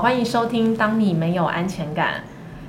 [0.00, 0.74] 欢迎收听。
[0.74, 2.22] 当你没有安全感，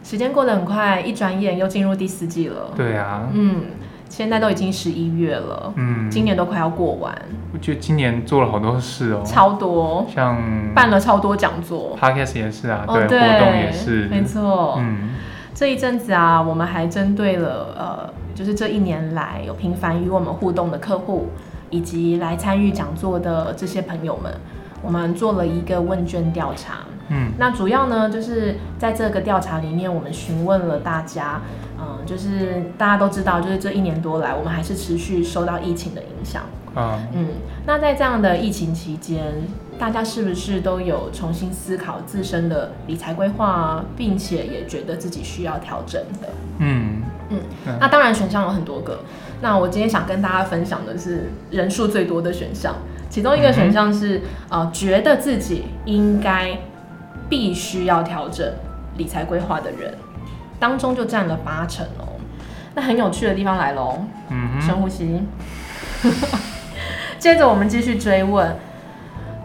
[0.04, 2.74] 时间过得很快，一转眼又进入第四季了。
[2.76, 3.68] 对啊，嗯，
[4.10, 7.18] 现在都已经十一月了，嗯，今年都快要过完，
[7.54, 10.38] 我觉得今年做了好多事哦，超多，像
[10.76, 14.76] 办了超多讲座，podcast 也是啊，哦对，活动也是，没错。
[14.80, 15.12] 嗯，
[15.54, 21.30] 这一阵子啊，我们还针对了呃，就是这一年来有频繁与我们互动的客户，
[21.70, 24.34] 以及来参与讲座的这些朋友们，
[24.82, 26.80] 我们做了一个问卷调查。
[27.12, 31.42] 嗯，那主要呢，就是在这个调查里面，我们询问了大家，
[31.78, 36.44] 嗯、就是大家都知道，就是这一年多来，我们还是持续受到疫情的影响。
[36.74, 37.28] 啊，嗯，
[37.66, 39.22] 那在这样的疫情期间，
[39.78, 46.30] 大家是不是都有重新思考自身的理财规划啊，并且也觉得自己需要调整的？
[46.60, 49.02] 嗯，嗯嗯那当然选项有很多个。
[49.42, 52.74] 那我今天想跟大家分享的是人数最多的选项，
[53.10, 56.58] 其中一个选项是、呃，觉得自己应该
[57.32, 58.46] 必须要调整
[58.98, 59.96] 理财规划的人，
[60.60, 62.20] 当中就占了八成哦。
[62.76, 65.24] 那很有趣的地方来喽，嗯，深呼吸。
[67.18, 68.54] 接着我们继续追问，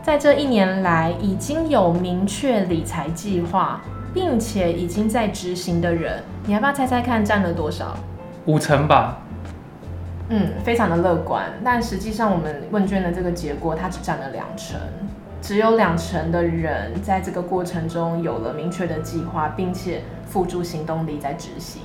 [0.03, 3.81] 在这一年来已经有明确理财计划，
[4.12, 7.97] 并且已经在执行的人，你要不要猜猜看占了多少？
[8.47, 9.19] 五成吧，
[10.31, 14.81] 嗯，非常的乐观，但实际上我们问卷的这个结果，它只占了两成，
[15.47, 21.83] 只有两成的人在这个过程中有了明确的计划，并且付诸行动力在执行。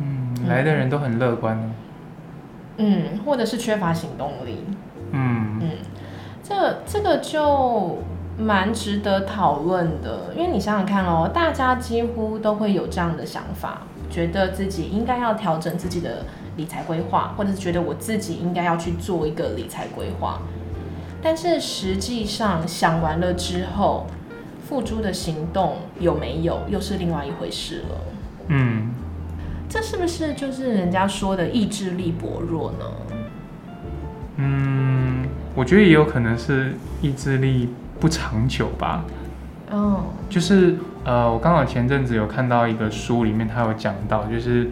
[0.00, 1.70] 嗯，嗯来的人都很乐观哦，
[2.78, 4.64] 嗯，或者是缺乏行动力。
[5.10, 5.70] 嗯，嗯，
[6.42, 7.98] 这这个就
[8.38, 16.24] 蛮值得讨论的，因为你想想看哦，大家几乎都会有这样的想法，觉得自己应该要调整自己的
[16.56, 20.40] 理财规划，或者是觉得我自己应该要去做一个理财规划，
[21.22, 24.06] 但是实际上想完了之后，
[24.68, 28.00] 付诸的行动有没有，又是另外一回事了。
[28.48, 28.90] 嗯，
[29.68, 32.86] 这是不是就是人家说的意志力薄弱呢？
[34.36, 35.24] 嗯，
[35.54, 39.04] 我觉得也有可能是意志力不长久吧。
[39.70, 44.70] 哦，就是呃，我刚好前阵子有看到一个书，里面他有讲到，就是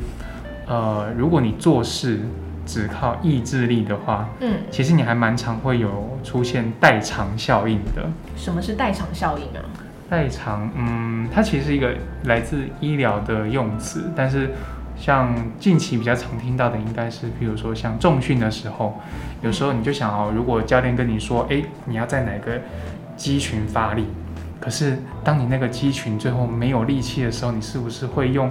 [0.66, 2.20] 呃，如果你做事
[2.66, 8.08] 只靠意志力的话，嗯，其实你还蛮常会有出现代偿效应的。
[8.36, 9.62] 什么是代偿效应啊？
[10.08, 11.94] 代偿，嗯，它其实是一个
[12.24, 14.50] 来自医疗的用词，但是
[14.96, 19.00] 像近期比较常听到的，应该是，比如说像重训的时候，
[19.42, 22.60] 有时候你就想哦，如果教练跟你说，诶，你要在哪个
[23.16, 24.06] 肌群发力，
[24.60, 28.50] 可是当你那个肌群最后没有力气的时候，你是不是会用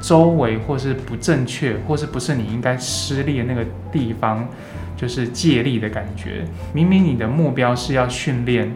[0.00, 4.46] 周围或是不正确，或是不是你应该施力的那个地方，
[4.96, 6.44] 就是借力的感觉？
[6.72, 8.72] 明明你的目标是要训练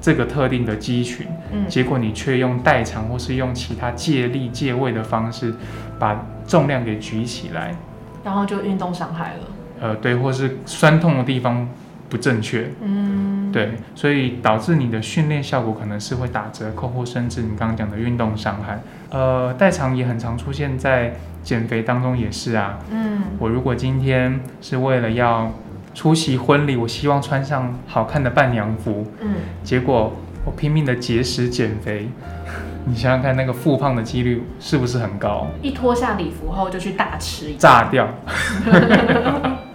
[0.00, 1.26] 这个特定的肌群。
[1.52, 5.54] 嗯，结果你却用代偿或是用其他借力借位的方式，
[5.98, 7.74] 把重量给举起来，
[8.22, 9.40] 然后就运动伤害了。
[9.80, 11.68] 呃，对，或是酸痛的地方
[12.08, 13.27] 不正确，嗯，
[13.58, 18.80] 对，所以导致你的训练效果可能是会打折扣，或甚至你刚刚讲的运动伤害。
[19.10, 22.78] 呃，代偿也很常出现在减肥当中，也是啊。
[22.92, 25.52] 嗯我如果今天是为了要
[25.92, 30.12] 出席婚礼，我希望穿上好看的伴娘服，嗯，结果
[30.44, 32.08] 我拼命的节食减肥，
[32.86, 35.48] 你想想看，那个复胖的几率是不是很高？
[35.60, 38.08] 一脱下礼服后就去大吃一顿炸掉。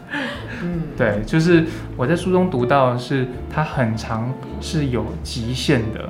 [0.63, 1.65] 嗯，对，就是
[1.95, 6.09] 我在书中读到的是，它很长是有极限的，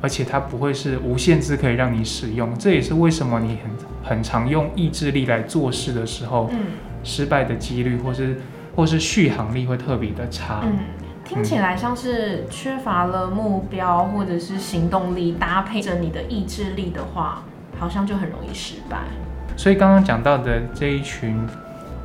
[0.00, 2.52] 而且它不会是无限制可以让你使用。
[2.58, 6.58] 这也是为什么你很很常用意志力来做事的时候，嗯
[7.04, 8.36] 失败的几率或是
[8.76, 10.60] 或是续航力会特别的差。
[10.62, 10.78] 嗯，
[11.24, 17.42] 听起来像是缺乏了目标或者是行动力，搭配着你的意志力的话，
[17.78, 18.98] 好像就很容易失败。
[19.56, 21.36] 所以刚刚讲到的这一群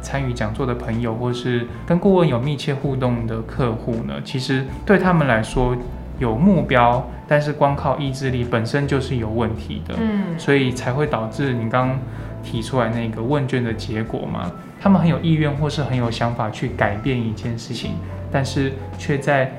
[0.08, 5.76] 参与讲座的朋友，或是跟顾问有密切互动的客户呢，其实对他们来说
[6.18, 12.00] 有目标，但是光靠意志力本身就是有问题的，嗯所以才会导致你刚刚
[12.42, 14.50] 提出来那个问卷的结果嘛。
[14.80, 17.96] 他们很有意愿或是很有想法去改变一件事情，
[18.32, 19.52] 但是却在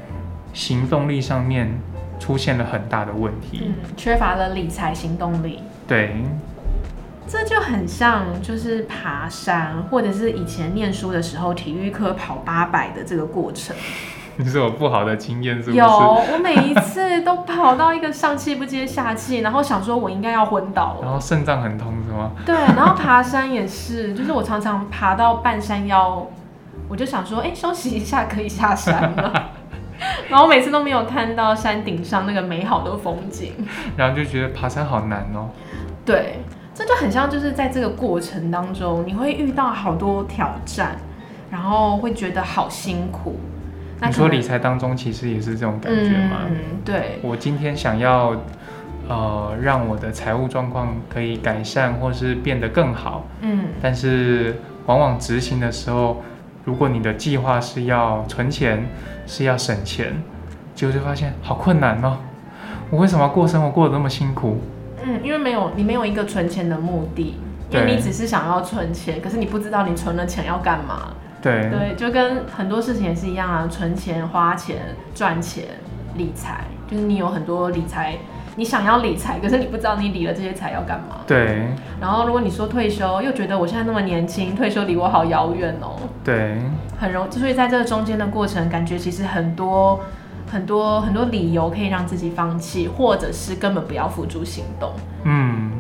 [0.54, 1.68] 行动力上面
[2.18, 3.64] 出现了很大的问题。
[3.66, 5.58] 嗯，缺乏了理财行动力。
[5.86, 6.14] 对，
[7.28, 13.76] 这就很像，就是爬山，或者是以前念书的时候，体育课跑八百的这个过程。
[14.36, 15.76] 你是有不好的经验是不是？
[15.76, 21.02] 有，我每一次都跑到一个上气不接下气，然后想说我应该要昏倒了。
[21.02, 22.30] 然后肾脏很痛是吗？
[22.46, 26.26] 对，然后爬山也是，就是我常常爬到半山腰，
[26.88, 29.50] 我就想说，哎、休息一下可以下山了。
[30.30, 33.52] 然后每次都没有看到山顶上那个美好的风景，
[33.96, 35.48] 然后就觉得爬山好难哦。
[36.06, 36.38] 对，
[36.78, 40.94] 这就很像就是在这个过程当中，你会遇到好多挑战，
[41.50, 43.34] 然后会觉得好辛苦。
[44.00, 46.42] 你说理财当中其实也是这种感觉吗？
[46.48, 47.18] 嗯，对。
[47.20, 48.36] 我今天想要
[49.08, 56.22] 呃让我的财务状况可以改善，或是变得更好，嗯，但是往往执行的时候，
[56.64, 58.86] 如果你的计划是要存钱，
[59.26, 60.12] 是要省钱，
[60.76, 62.18] 结果就发现好困难哦。
[62.88, 64.60] 我为什么要过生活过得那么辛苦？
[65.04, 67.36] 嗯，因为没有你没有一个存钱的目的，
[67.70, 71.14] 因为你只是想要存钱，可是你不知道你存了钱要干嘛。
[71.40, 75.64] 对对，就跟很多事情也是一样啊，存钱、花钱、赚钱、
[76.16, 78.16] 理财，就是你有很多理财，
[78.56, 81.20] 你想要理财，可是你不知道你理了这些财要干嘛。
[81.28, 81.68] 对。
[82.00, 85.96] 然后如果你说退休，又觉得我现在那么年轻，退休离我好遥远哦。
[86.24, 86.58] 对。
[86.98, 90.00] 很容，所以在这个中间的过程，感觉其实很多
[90.50, 94.92] 很多很多理由可以让自己放弃，或者是根本不要付诸行动。
[95.24, 95.70] 嗯，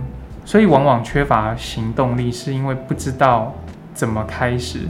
[0.44, 3.54] 所以往往缺乏行动力，是因为不知道
[3.94, 4.80] 怎么开始。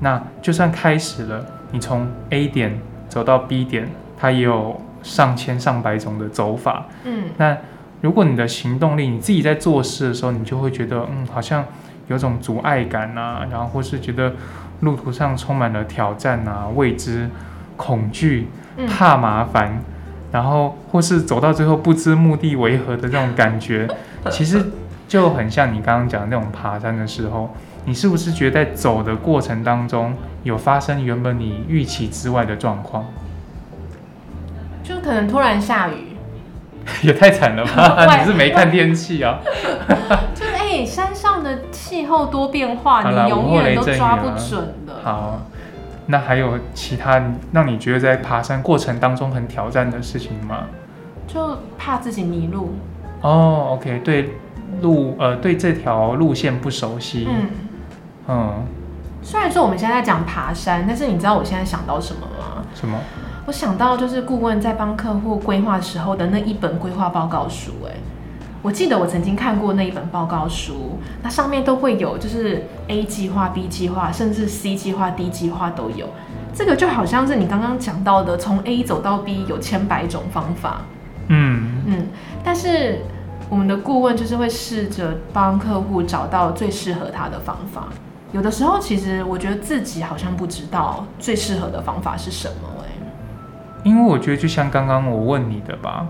[0.00, 2.78] 那就算开始了，你从 A 点
[3.08, 6.86] 走到 B 点，它也有上千上百种的走法。
[7.04, 7.56] 嗯，那
[8.00, 11.64] 如果你的行动力，你自己在做事的时候，你就会觉得，嗯，好像
[12.06, 14.32] 有种阻碍感啊，然后或是觉得
[14.80, 17.28] 路途上充满了挑战啊、未知、
[17.76, 18.46] 恐惧、
[18.86, 19.82] 怕麻烦，
[20.30, 23.88] 然后或是走到最后不知目的为何的这种感觉，
[24.30, 24.70] 其实
[25.08, 27.54] 就很像你刚刚讲的那种爬山的时候。
[27.84, 33.06] 你是不是觉得在走的过程当中有发生原本你预期之外的状况？
[34.82, 36.14] 就可能突然下雨，
[37.02, 38.16] 也太惨了吧！
[38.20, 39.38] 你是没看天气啊？
[40.34, 45.00] 就是哎，山上的气候多变化，你永远都抓不准的。
[45.02, 45.46] 好，
[46.10, 47.22] 那还有其他
[47.52, 50.64] 让你觉得在爬山过程当中很挑战的事情吗？
[51.26, 52.70] 就怕自己迷路。
[53.20, 54.30] 哦，OK，对
[54.80, 57.28] 路呃对这条路线不熟悉。
[57.28, 57.50] 嗯。
[58.28, 58.66] 嗯，
[59.22, 62.64] 虽然说我们现在在讲爬山，但是你知道我现在想到什么吗？
[62.74, 62.98] 什么？
[63.44, 67.72] 我想到就是顾问在帮客户规划时候的那一本规划报告书。
[67.86, 67.92] 哎，
[68.62, 70.87] 我记得我曾经看过那一本报告书，
[71.22, 76.08] 那上面都会有就是 A 计划、B 计划，甚至 C 计划、D 计划都有。
[76.54, 80.82] 这个就好像是你刚刚讲到的，从 A 走到 B 有千百种方法。
[81.28, 82.06] 嗯嗯，
[82.42, 83.00] 但是
[83.48, 87.88] 我们的顾问就是会试着帮客户找到最适合他的方法。
[88.32, 92.88] 有的时候，其实我觉得自己好像不知道最适合的方法是什么哎。
[93.84, 96.06] 因为我觉得，就像刚刚我问你的吧，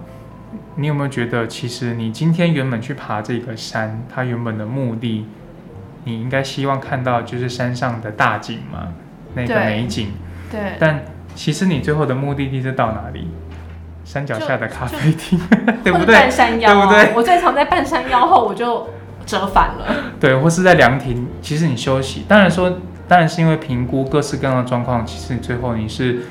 [0.77, 5.27] 你有没有觉得，其实你今天原本去爬这个山，它原本的目的，
[6.05, 8.93] 你应该希望看到就是山上的大景嘛，
[9.35, 10.13] 那个美景。
[10.51, 10.61] 对。
[10.79, 11.05] 但
[11.35, 13.29] 其实你最后的目的地是到哪里？
[14.05, 15.39] 山脚下的咖啡厅，
[15.85, 16.15] 对不对？
[16.15, 17.13] 半山腰，对不对？
[17.15, 18.89] 我最常在半山腰后，我就。
[19.27, 19.85] 折返了，
[20.19, 26.23] 对，或是在凉亭，其实你休息，当然说，当然是因为评估各式各样的状况，其实你最后你是，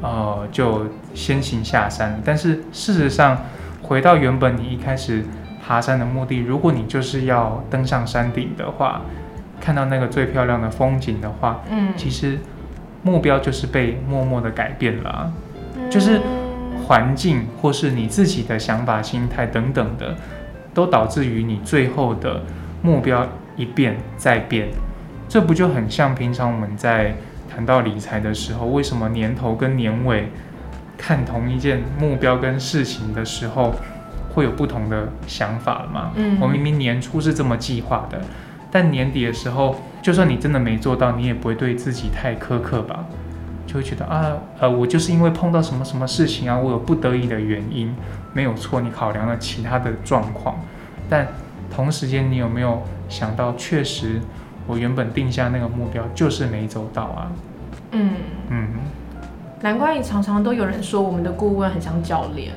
[0.00, 2.18] 呃，就先行下山。
[2.24, 3.44] 但是事实上，
[3.86, 5.24] 回到原本你一开始
[5.64, 9.02] 爬山的目的，如果你就是要登上山顶的话，
[9.60, 12.38] 看到那个最漂亮的风景的话，嗯，其实
[13.02, 15.32] 目标就是被默默的改变了，
[15.88, 16.20] 就是
[16.86, 20.14] 环境或是你自己的想法、心态等等的。
[20.76, 22.42] 都导致于你最后的
[22.82, 23.26] 目标
[23.56, 24.68] 一变再变，
[25.26, 27.14] 这不就很像平常我们在
[27.48, 30.28] 谈到理财的时候，为什么年头跟年尾
[30.96, 33.74] 看同一件目标跟事情的时候
[34.34, 36.12] 会有不同的想法吗？
[36.16, 38.20] 嗯，我明明年初是这么计划的，
[38.70, 43.04] 但年底的时候，就算你真的没做到，你也不会对自己太苛刻吧？
[43.66, 47.94] 就会觉得啊，呃，我就是因为碰到什么什么事情啊，我有不得已的原因。
[48.32, 50.56] 没有错，你考量了其他的状况，
[51.08, 51.26] 但
[51.74, 54.20] 同时间你有没有想到，确实
[54.66, 57.32] 我原本定下那个目标就是没走到啊？
[57.92, 58.10] 嗯
[58.50, 58.68] 嗯，
[59.62, 62.52] 难怪常常都有人说我们的顾问很像教练，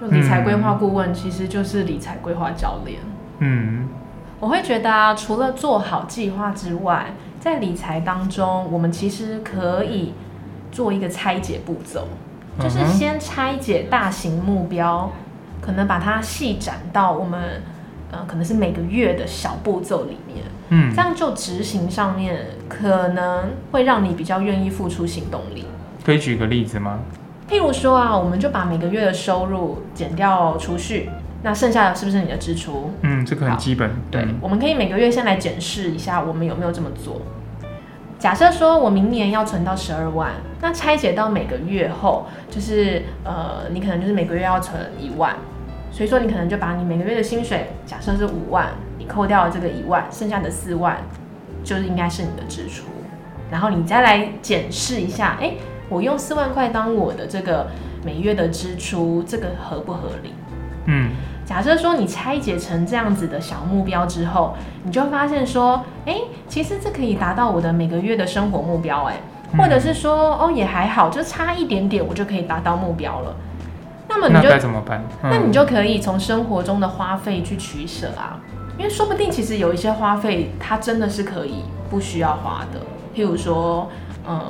[0.00, 2.98] 就理财规划顾问其实就是理财规划教练。
[3.38, 3.88] 嗯，
[4.38, 10.14] 我会觉得啊，除了做好计划之外，在理财当中，我们其实可以
[10.70, 12.06] 做一个拆解步骤。
[12.58, 15.10] 就是先拆解大型目标，
[15.62, 17.62] 可能把它细展到我们，
[18.10, 25.64] 呃，可能是每个月的小步骤里面，嗯，这样就执行上面可能会让你比较愿意付出行动力。
[26.04, 27.00] 可以举个例子吗？
[27.48, 31.10] 譬如说啊，我们就把每个月的收入减掉储蓄，
[31.42, 32.92] 那剩下的是不是你的支出？
[33.02, 33.90] 嗯，这个很基本。
[34.10, 37.20] 对，我们可以每个月先来检视一下，我们有没有这么做。
[38.18, 45.34] 假设说我明年要存到十二万，那拆解到每个月后，就是呃，你可能就是每个月要存一万，
[45.90, 50.98] 所以说你可能就把你每个月的薪水，假设是五万，你扣掉了这个一万，剩下的四万，
[51.64, 52.84] 就是应该是你的支出，
[53.50, 55.54] 然后你再来检视一下，哎，
[55.90, 57.66] 我用四万块当我的这个
[58.02, 60.32] 每月的支出，这个合不合理？
[60.86, 61.10] 嗯，
[61.44, 64.54] 假设说你拆解成这样子的小目标之后，
[64.84, 66.16] 你就发现说，哎、
[66.48, 69.16] 其实这可以达到我的每个月的生活目标、哎，
[69.58, 73.36] 或者是说，哦，也还好，就差一点点，我就可以达到目标了。
[74.08, 75.02] 那么你就，该怎么办？
[75.22, 78.40] 嗯那你就可以从生活中的花费去取舍啊，
[78.78, 82.80] 因为说不定其实有一些花费，它真的是可以不需要花的，
[83.14, 83.88] 譬如说，
[84.26, 84.40] 嗯，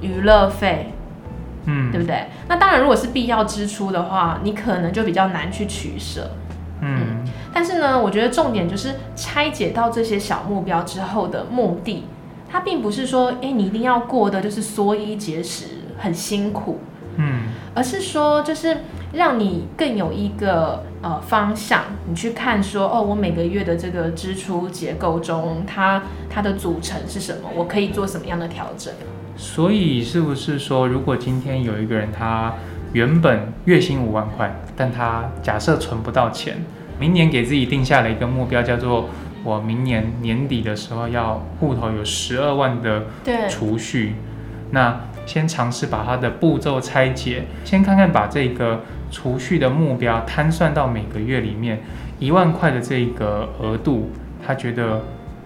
[0.00, 0.92] 娱乐费，
[1.66, 1.90] 嗯。
[1.90, 2.26] 对不对？
[2.48, 6.30] 那当然，如果是必要支出的话，你可能就比较难去取舍。
[6.80, 7.24] 嗯。
[7.52, 12.04] 但是呢，我觉得重点就是拆解到这些小目标之后的目的，
[12.48, 15.66] 它并不是说，哎，你一定要过的就是缩衣节食，
[15.98, 16.80] 很辛苦，
[17.16, 17.42] 嗯。
[17.74, 18.78] 而是说，就是
[19.12, 28.92] 让你更有一个呃方向，你去看说，哦，我每个月的这个支出结构中，它它的组成是什么，我可以做什么样的调整。
[29.36, 32.54] 所以是不是说，如果今天有一个人他
[32.92, 36.62] 原本月薪五万块，但他假设存不到钱，
[36.98, 39.08] 明年给自己定下了一个目标，叫做
[39.42, 44.16] 我明年年底的时候要户头有十二万的对，储蓄，
[44.72, 51.80] 那先尝试把它的步骤拆解，先看看把这个储蓄的目标摊算到每个月里面
[52.18, 54.10] 一万块的这个额度，
[54.46, 55.02] 他觉得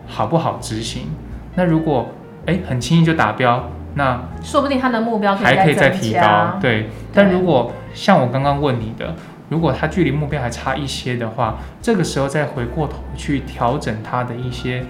[0.07, 1.09] 好不好执行？
[1.55, 2.11] 那如果
[2.47, 6.59] 哎很轻易就达标，那说不定他的目标还可以再提高，。
[6.61, 6.91] 对。
[7.13, 9.15] 但如果像我刚刚问你的，
[9.49, 14.85] 如果他距离目标还差一些的话，这个时候再回过头去调整他的一些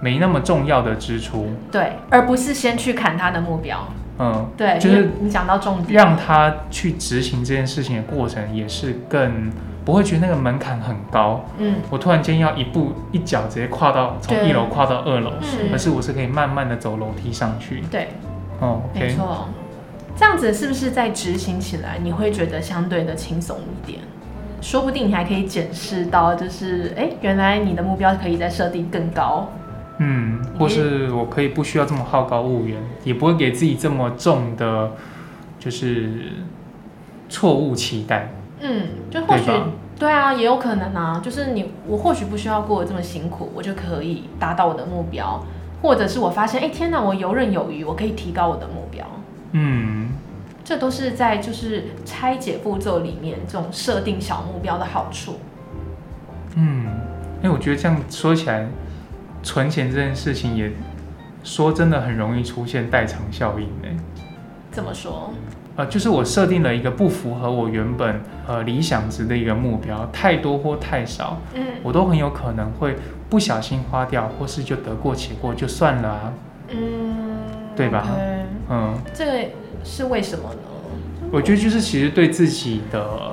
[0.00, 3.88] 没那么重要的支出，对，而不是先去砍他的目标。
[4.22, 9.50] 嗯，对，就是你讲到重点，让他去执行这件事情的过程也是更
[9.82, 11.42] 不会觉得那个门槛很高。
[11.56, 17.82] 嗯，我突然间要一步一脚直接跨到从一楼跨到二楼，嗯而是我是可以慢慢的走楼梯上去。
[17.90, 18.08] 对，
[18.60, 19.48] 哦没错。
[20.16, 24.00] 这样子是不是在执行起来你会觉得相对的轻松一点？
[24.60, 29.48] 说不定你还可以检视到，就是哎、诶原来你的目标可以再设定更高。
[30.02, 34.92] 嗯，或是我可以不需要这么好高骛远，也不会给自己这么重的，
[35.58, 36.32] 就是
[37.28, 38.32] 错误期待。
[38.60, 39.62] 嗯，就或许对
[39.98, 45.44] 对啊，也有可能啊，就是你我或许不需要过得这么辛苦，我就可以达到我的目标，
[45.82, 49.06] 或者是我发现哎、诶天哪，我游刃有余，我可以提高我的目标。
[49.52, 50.08] 嗯，
[50.64, 55.40] 这都是在就是拆解步骤里面这种设定小目标的好处。
[56.56, 56.86] 嗯，
[57.42, 58.66] 哎、我觉得这样说起来，
[59.42, 60.70] 存钱这件事情也
[61.42, 64.02] 说真的很容易出现代偿效应呢。
[64.70, 65.32] 怎么说？
[65.76, 72.96] 呃，就是我设定了一个不符合我原本呃理想值的一个目标，太多或太少，嗯我都很有可能会
[73.30, 76.32] 不小心花掉，或是就得过且过就算了啊。
[76.68, 77.38] 嗯，
[77.74, 78.06] 对吧
[78.68, 79.48] 嗯，这个
[79.82, 80.60] 是为什么呢？
[81.32, 83.32] 我觉得就是其实对自己的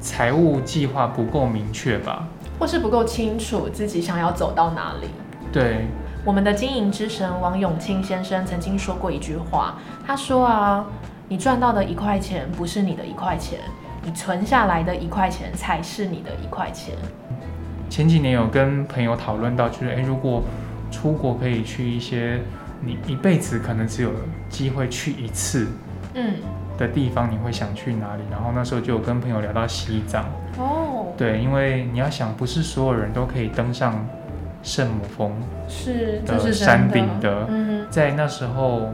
[0.00, 2.26] 财务计划不够明确吧。
[2.58, 5.08] 或是不够清楚自己想要走到哪里？
[5.52, 5.86] 对，
[6.24, 10.84] 我们的经营之神王永庆先生曾经说过一句话，他说啊，
[11.28, 13.60] 你赚到的一块钱不是你的一块钱，
[14.02, 16.94] 你存下来的一块钱才是你的一块钱。
[17.88, 20.42] 前几年有跟朋友讨论到，就是诶，如果
[20.90, 22.40] 出国可以去一些
[22.80, 24.10] 你一辈子可能只有
[24.48, 25.68] 机会去一次
[26.14, 26.34] 嗯，
[26.76, 28.22] 的地方，你会想去哪里？
[28.30, 30.24] 然后那时候就有跟朋友聊到西藏。
[30.58, 34.06] 哦，对，因为你要想，不是所有人都可以登上
[34.62, 35.32] 圣母峰，
[35.68, 36.40] 是，这的。
[36.40, 37.46] 是山顶的。
[37.48, 37.86] 嗯。
[37.90, 38.90] 在那时候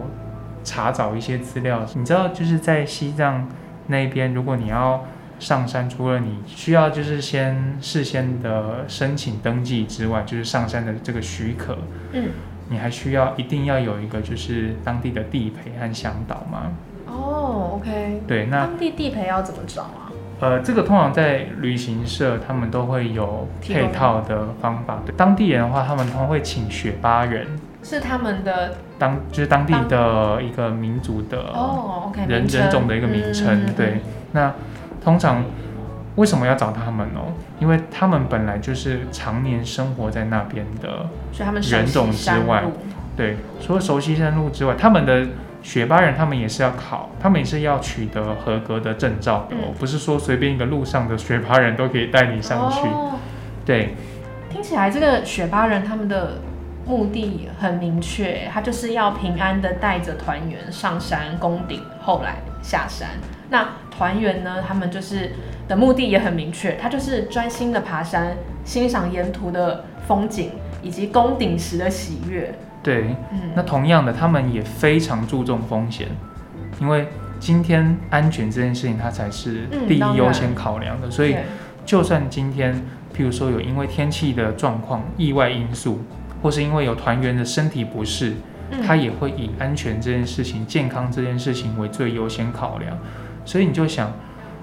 [0.65, 3.49] 查找一些资料，你知道，就是在西藏
[3.87, 5.05] 那边，如果你要
[5.39, 11.79] 上山，除了你需要就是先事先的申请登记之外，就是上山的这个许可，
[12.13, 12.29] 嗯，
[12.69, 16.73] 你还需要一定要有一个就是当地的地陪和向导吗。
[17.07, 20.02] 哦，OK，对，那当地地陪要怎么找啊？
[20.43, 24.99] 呃，这个通常在旅行社他们都会有配套的方法。
[25.07, 27.47] 对，当地人的话，他们通常会请雪巴人，
[27.85, 33.67] 是他们的当就是当地的一个民族的哦，OK，人人种的一个名称。
[33.67, 34.01] 嗯对，
[34.33, 34.53] 那
[35.01, 35.45] 通常
[36.17, 37.31] 为什么要找他们哦？
[37.61, 41.07] 因为他们本来就是常年生活在那边的。
[41.33, 42.65] 所以他们人种之外
[43.17, 45.25] 对，除了熟悉山路之外，他们的
[45.63, 52.81] 雪巴人他们也是要考，他们也是要取得合格的证照的、哦，嗯不是说随便一个路上的雪巴人都可以带你上去。
[52.89, 53.13] 哦
[53.65, 53.95] 对，
[54.51, 56.39] 听起来这个雪巴人他们的
[56.85, 63.09] 目的很明确，他就是要平安的带着团员上山攻顶，后来下山。
[63.51, 65.31] 那团员呢，他们就是
[65.69, 70.51] 的目的也很明确，他就是专心的爬山，欣赏沿途的风景
[70.83, 72.53] 以及攻顶时的喜悦。
[72.83, 76.09] 对，嗯，那同样的，他们也非常注重风险，
[76.81, 77.07] 因为
[77.39, 81.11] 今天安全这件事情，它才是第一优先考量的。
[81.11, 81.37] 所以，
[81.85, 82.75] 就算今天，
[83.17, 86.01] 譬如说有因为天气的状况、意外因素，
[86.43, 88.35] 或是因为有团员的身体不适，
[88.71, 92.99] 嗯他也会以安全这件事情、健康这件事情为最优先考量。
[93.45, 94.13] 所以你就想，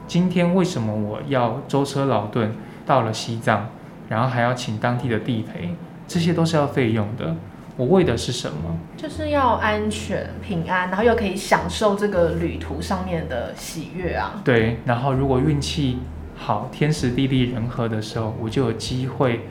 [0.07, 2.51] 今天为什么我要舟车劳顿
[2.85, 3.67] 到了西藏，
[4.09, 5.75] 然后还要请当地的地陪，
[6.07, 7.35] 这些都是要费用的。
[7.79, 8.77] 我为的是什么？
[8.98, 14.41] 就是要安全平安，然后又可以享受这个旅途上面的喜悦啊。
[14.43, 16.00] 对，然后如果运气
[16.36, 19.45] 好，天时地利人和的时候，我就有机会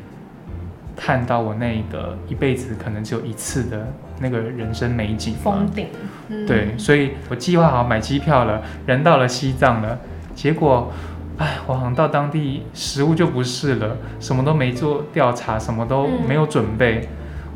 [0.94, 3.86] 看到我那个一辈子可能只有一次的
[4.20, 5.66] 那个人生美景封。
[5.74, 5.86] 顶，
[6.28, 9.98] 嗯对，所以我计划好买机票了，人到了西藏了，
[10.34, 10.92] 结果，
[11.38, 17.08] 哎，我好像到当地食物就不是了，什么都没做调查，什么都嗯没有准备，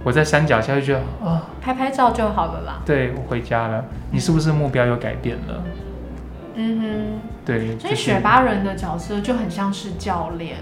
[0.04, 2.80] 我在山脚下就觉得啊、拍拍照就好了啦。
[2.84, 5.62] 对我回家了，你是不是目标又改变了？
[6.54, 7.20] 嗯哼。
[7.44, 10.56] 对，哼，所以就是雪巴人的角色就很像是教练，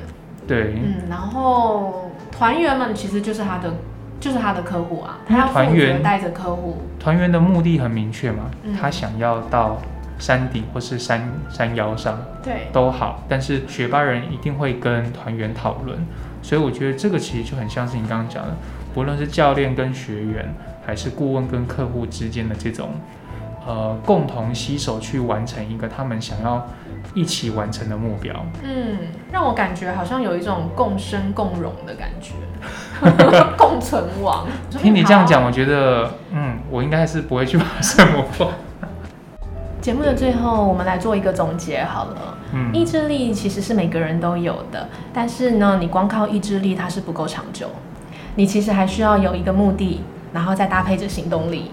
[0.46, 3.70] 对，嗯，然后团员们其实就是他的，
[4.18, 8.74] 就是他的客户啊，他要负责团员带着客户，团员的目的很明确嘛，嗯。
[8.74, 9.78] 他想要到
[10.18, 15.98] 山顶或是山山腰上对，都好，但是学巴人一定会跟团员讨论，
[16.40, 18.54] 所以我觉得这个其实就很像是你刚刚讲的，
[18.94, 20.54] 不论是教练跟学员，
[20.86, 22.90] 还是顾问跟客户之间的这种。
[23.66, 26.66] 呃，共同携手去完成一个他们想要
[27.14, 28.34] 一起完成的目标。
[28.62, 28.96] 嗯，
[29.30, 32.32] 让我感觉好像有一种共生共荣的感觉，
[33.58, 34.46] 共存亡。
[34.70, 38.48] 听你这样讲，我觉得，嗯，我应该是不会去爬圣母峰。
[39.82, 42.38] 节目的最后，我们来做一个总结好了。
[42.54, 47.68] 嗯，意志力其实是每个人都有的，但是呢，你光靠意志力它是不够长久，
[48.34, 50.00] 你其实还需要有一个目的，
[50.32, 51.70] 然后再搭配着行动力。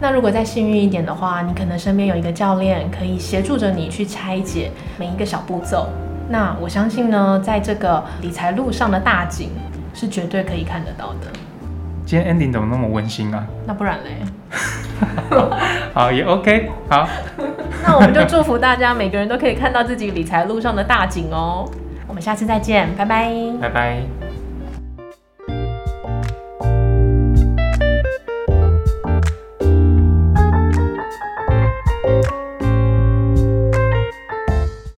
[0.00, 5.88] 那如果再幸运一点的话，你可能身边有一个教练可以协助着你去拆解每一个小步骤。
[6.28, 9.50] 那我相信呢，在这个理财路上的大景
[9.94, 11.28] 是绝对可以看得到的。
[12.04, 13.46] 今天 ending 怎么那么温馨啊？
[13.66, 14.18] 那不然嘞？
[15.94, 17.08] 好，也 OK，好，
[17.82, 21.68] 那我们就祝福大家每个人都可以看到自己理财路上的大景哦。
[22.06, 23.32] 我们下次再见，拜拜。
[23.60, 24.23] 拜拜。